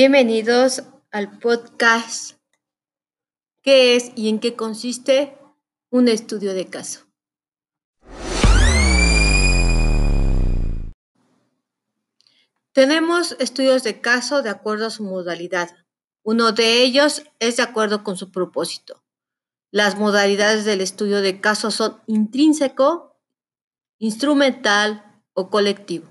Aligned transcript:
Bienvenidos 0.00 0.84
al 1.10 1.40
podcast 1.40 2.38
¿Qué 3.62 3.96
es 3.96 4.12
y 4.14 4.28
en 4.28 4.38
qué 4.38 4.54
consiste 4.54 5.36
un 5.90 6.06
estudio 6.06 6.54
de 6.54 6.68
caso? 6.68 7.08
Tenemos 12.70 13.34
estudios 13.40 13.82
de 13.82 14.00
caso 14.00 14.42
de 14.42 14.50
acuerdo 14.50 14.86
a 14.86 14.90
su 14.90 15.02
modalidad. 15.02 15.76
Uno 16.22 16.52
de 16.52 16.84
ellos 16.84 17.24
es 17.40 17.56
de 17.56 17.64
acuerdo 17.64 18.04
con 18.04 18.16
su 18.16 18.30
propósito. 18.30 19.02
Las 19.72 19.98
modalidades 19.98 20.64
del 20.64 20.80
estudio 20.80 21.20
de 21.22 21.40
caso 21.40 21.72
son 21.72 22.00
intrínseco, 22.06 23.20
instrumental 23.98 25.24
o 25.32 25.50
colectivo. 25.50 26.06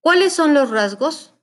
¿Cuáles 0.00 0.32
son 0.32 0.54
los 0.54 0.70
rasgos? 0.70 1.34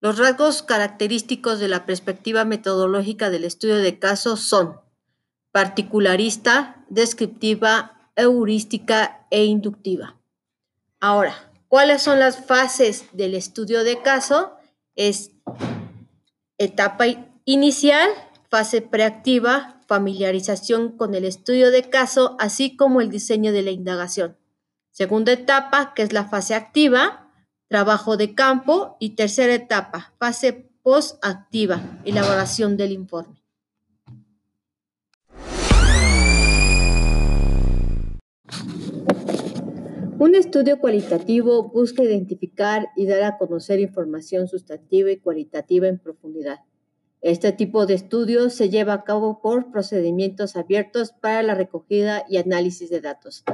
Los 0.00 0.18
rasgos 0.18 0.62
característicos 0.62 1.58
de 1.58 1.68
la 1.68 1.86
perspectiva 1.86 2.44
metodológica 2.44 3.30
del 3.30 3.44
estudio 3.44 3.76
de 3.76 3.98
casos 3.98 4.40
son 4.40 4.80
particularista, 5.52 6.84
descriptiva, 6.90 8.10
heurística 8.14 9.26
e 9.30 9.44
inductiva. 9.44 10.16
Ahora, 11.00 11.50
¿cuáles 11.68 12.02
son 12.02 12.18
las 12.18 12.44
fases 12.44 13.06
del 13.12 13.34
estudio 13.34 13.84
de 13.84 14.02
caso? 14.02 14.52
Es 14.96 15.30
etapa 16.58 17.06
inicial, 17.44 18.10
fase 18.50 18.82
preactiva, 18.82 19.80
familiarización 19.86 20.96
con 20.96 21.14
el 21.14 21.24
estudio 21.24 21.70
de 21.70 21.88
caso, 21.88 22.36
así 22.38 22.76
como 22.76 23.00
el 23.00 23.10
diseño 23.10 23.52
de 23.52 23.62
la 23.62 23.70
indagación. 23.70 24.36
Segunda 24.90 25.32
etapa, 25.32 25.94
que 25.94 26.02
es 26.02 26.12
la 26.12 26.24
fase 26.24 26.54
activa, 26.54 27.25
trabajo 27.68 28.16
de 28.16 28.34
campo 28.34 28.96
y 29.00 29.10
tercera 29.10 29.54
etapa, 29.54 30.14
fase 30.18 30.70
post-activa, 30.82 32.00
elaboración 32.04 32.76
del 32.76 32.92
informe. 32.92 33.42
Un 40.18 40.34
estudio 40.34 40.78
cualitativo 40.78 41.68
busca 41.68 42.02
identificar 42.02 42.88
y 42.96 43.06
dar 43.06 43.22
a 43.24 43.36
conocer 43.36 43.80
información 43.80 44.48
sustantiva 44.48 45.10
y 45.10 45.18
cualitativa 45.18 45.88
en 45.88 45.98
profundidad. 45.98 46.60
Este 47.20 47.52
tipo 47.52 47.86
de 47.86 47.94
estudio 47.94 48.48
se 48.50 48.70
lleva 48.70 48.94
a 48.94 49.04
cabo 49.04 49.40
por 49.42 49.72
procedimientos 49.72 50.56
abiertos 50.56 51.12
para 51.12 51.42
la 51.42 51.54
recogida 51.54 52.24
y 52.28 52.38
análisis 52.38 52.88
de 52.88 53.00
datos 53.00 53.44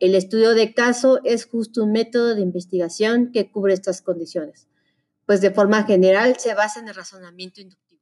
el 0.00 0.14
estudio 0.14 0.54
de 0.54 0.72
caso 0.72 1.20
es 1.24 1.44
justo 1.44 1.84
un 1.84 1.92
método 1.92 2.34
de 2.34 2.40
investigación 2.40 3.30
que 3.32 3.52
cubre 3.52 3.74
estas 3.74 4.00
condiciones, 4.00 4.66
pues 5.26 5.42
de 5.42 5.50
forma 5.50 5.84
general 5.84 6.38
se 6.38 6.54
basa 6.54 6.80
en 6.80 6.88
el 6.88 6.94
razonamiento 6.94 7.60
inductivo. 7.60 8.00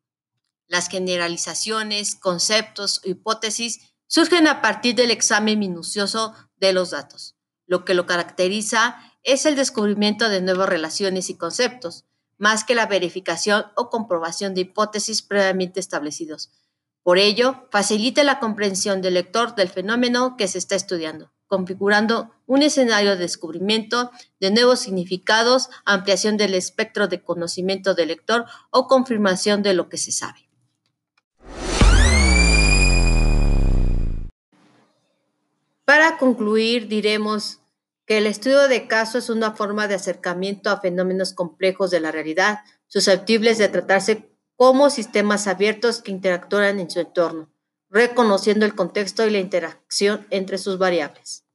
Las 0.69 0.89
generalizaciones, 0.89 2.15
conceptos 2.15 3.03
o 3.05 3.11
hipótesis 3.11 3.81
surgen 4.07 4.47
a 4.47 4.63
partir 4.63 4.95
del 4.95 5.11
examen 5.11 5.59
minucioso 5.59 6.35
de 6.57 6.73
los 6.73 6.91
datos. 6.91 7.37
Lo 7.67 7.85
que 7.85 7.95
lo 7.95 8.07
caracteriza 8.07 8.97
es 9.25 9.45
el 9.45 9.57
descubrimiento 9.57 10.29
de 10.29 10.41
nuevas 10.41 10.69
relaciones 10.69 11.31
y 11.31 11.37
conceptos, 11.37 12.05
más 12.37 12.63
que 12.63 12.77
la 12.77 12.87
verificación 12.87 13.65
o 13.75 13.91
comprobación 13.91 14.55
de 14.55 14.61
hipótesis 14.61 15.23
previamente 15.23 15.81
establecidos. 15.81 16.53
Por 17.03 17.19
ello, 17.19 17.67
facilita 17.73 18.23
la 18.23 18.39
comprensión 18.39 19.03
del 19.03 19.15
lector 19.15 19.57
del 19.57 19.69
fenómeno 19.69 20.37
que 20.37 20.47
se 20.47 20.59
está 20.59 20.77
estudiando 20.77 21.33
configurando 21.49 22.31
un 22.47 22.63
escenario 22.63 23.11
de 23.11 23.17
descubrimiento 23.17 24.13
de 24.39 24.51
nuevos 24.51 24.81
significados, 24.81 25.71
ampliación 25.85 26.37
del 26.37 26.55
espectro 26.55 27.09
de 27.09 27.23
conocimiento 27.23 27.95
del 27.95 28.09
lector 28.09 28.45
o 28.71 28.87
confirmación 28.87 29.63
de 29.63 29.75
lo 29.75 29.89
que 29.89 29.97
se 29.97 30.13
sabe. 30.13 30.49
Para 35.85 36.19
concluir, 36.19 36.87
diremos 36.87 37.61
que 38.05 38.19
el 38.19 38.27
estudio 38.27 38.69
de 38.69 38.87
caso 38.87 39.19
es 39.19 39.31
una 39.31 39.53
forma 39.53 39.89
de 39.89 39.95
acercamiento 39.95 40.71
a 40.71 40.81
fenómenos 40.81 41.33
complejos 41.33 41.91
de 41.91 42.01
la 42.01 42.13
realidad, 42.13 42.61
susceptibles 42.87 43.59
de 43.59 43.69
tratarse 43.69 44.31
como 44.57 44.91
sistemas 44.91 45.47
abiertos 45.47 46.03
que 46.03 46.11
interactúan 46.11 46.79
en 46.79 46.91
su 46.91 47.01
entorno 47.01 47.51
reconociendo 47.91 48.67
el 48.67 48.75
contexto 48.75 49.27
y 49.27 49.31
la 49.31 49.39
interacción 49.39 50.27
entre 50.31 50.59
sus 50.59 50.79
variables. 50.79 51.48